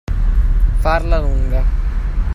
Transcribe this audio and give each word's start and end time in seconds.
Farla 0.83 1.19
lunga. 1.19 1.61